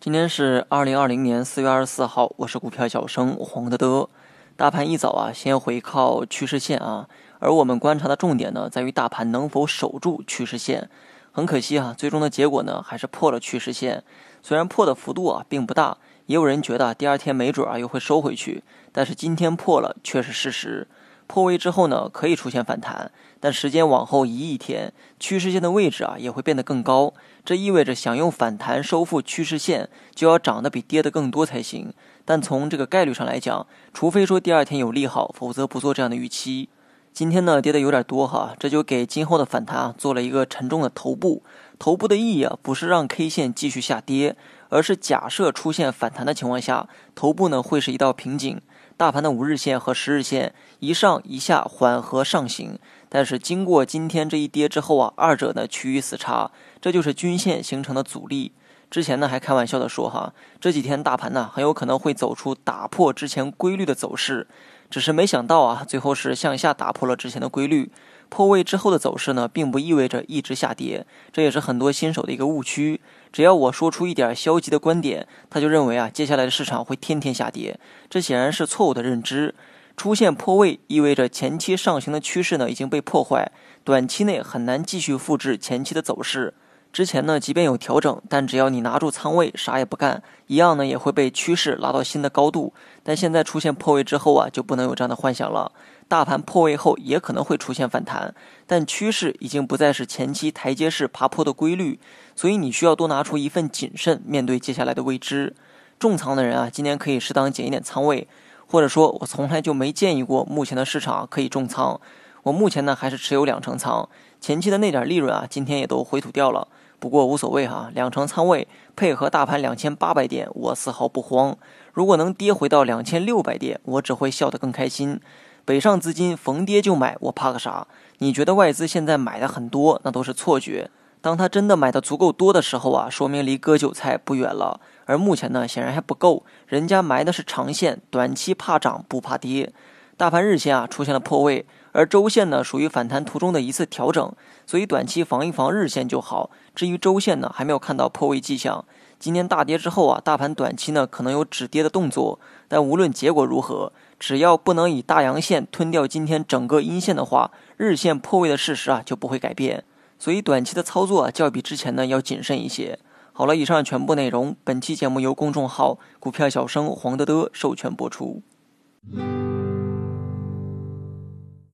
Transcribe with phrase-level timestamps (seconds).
[0.00, 4.08] 今天是二零二零年四月二十四号，我是股票小生黄德德。
[4.56, 7.06] 大盘一早啊，先回靠趋势线啊，
[7.38, 10.88] 而我们观察的重点呢，在于大盘能否守住趋势线。
[11.32, 14.02] 很可惜啊，最终的结果呢，还是破了趋势线。
[14.42, 20.86] 虽然破的幅度啊并不大，也有人觉得第二天没准啊又会收回去，但是今天破了却是事实。
[21.32, 27.14] 破位之后呢，可以出现反弹，但时间往后移一天，趋势线的位置啊也会变得更高。
[27.42, 31.94] 这意味着想用反弹收复趋势线，就要涨得比跌得更多才行。
[32.26, 36.68] 但从这个概率上来讲，除非说第二天有利好，否则不做这样的预期。
[37.14, 41.42] 今天呢跌的有点多哈，这就给今后的反弹啊做了一个沉重的头部。
[41.78, 44.36] 头部的意义啊不是让 K 线继续下跌，
[44.68, 48.60] 而是假设出现反弹的情况下，头部呢会是一道瓶颈。
[48.96, 52.78] 大盘的五日线和十日线一上一下缓和上行，
[53.08, 56.50] 但是经过今天这一跌之后啊，二者呢趋于死叉，
[56.80, 58.52] 这就是均线形成的阻力。
[58.92, 64.46] 之前呢还开玩笑的说哈，这几天大盘呢很有可能会走出打破之前规律的走势。
[64.90, 67.90] 只是没想到啊，最后是向下打破了之前的规律。
[68.28, 73.00] 破位之后的走势呢，并不意味着一直下跌，这也是很多新手的一个误区。
[73.32, 77.80] 只要我说出一点消极的观点，他就认为啊，接下来的市场会天天下跌，
[78.10, 79.54] 这显然是错误的认知。
[79.96, 83.50] 出现破位意味着前期上行的趋势呢已经被破坏，
[83.84, 86.52] 短期内很难继续复制前期的走势。
[86.92, 92.74] 之前呢，即便有调整，但只要你拿住仓位，啥也不干，一样呢也会被趋势拉到新的高度。
[93.02, 95.72] 但现在出现破位之后啊，就不能有这样的幻想了。
[96.06, 98.34] 大盘破位后也可能会出现反弹，
[98.66, 101.98] 但趋势已经不再是前期台阶式爬坡的规律，
[102.36, 105.56] 所以你需要多拿出一份谨慎，面对接下来的未知。
[105.98, 108.28] 重仓的人啊，今天可以适当减一点仓位，
[108.66, 111.98] 或者说，我从来就没建议过目前的市场可以重仓。
[112.42, 114.06] 我目前呢还是持有两成仓，
[114.40, 116.68] 前期的那点利润啊，今天也都回吐掉了。
[117.02, 121.58] 不过无所谓哈，两成仓位配合大盘两千八百点，我丝毫不慌。
[121.92, 125.20] 如果能跌回到两千六百点，我只会笑得更开心。
[125.64, 127.88] 北上资金逢跌就买，我怕个啥？
[128.18, 130.92] 你觉得外资现在买的很多，那都是错觉。
[131.20, 134.80] 当他真的买的足够多的时候啊，说明离割韭菜不远了。
[135.06, 139.72] 而目前呢，显然还不够，人家埋的是长线，短期怕涨不怕跌。
[140.22, 141.66] 大盘日线啊出现了破位。
[141.90, 144.32] 而周线呢，属于反弹途中的一次调整，
[144.64, 146.50] 所以短期防一防日线就好。
[146.76, 148.84] 至于周线呢，还没有看到破位迹象。
[149.18, 152.38] 今天大跌之后啊，大盘短期呢可能有止跌的动作，
[152.68, 159.82] 但无论结果如何，只要不能以大阳线吞掉今天整个阴线的话，日线破位的事实啊就不会改变。
[160.20, 163.00] 所以短期的操作啊，就要比之前呢要谨慎一些。
[163.32, 168.40] 好了，以上全部内容，本期节目由公众号股票小生黄德德授权播出。